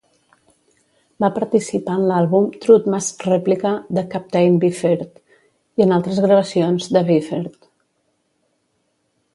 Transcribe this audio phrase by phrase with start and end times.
[1.23, 5.23] Va participar en l'àlbum "Trout Mask Replica" de Captain Beefheart
[5.81, 7.73] i en altres gravacions de Beefheart.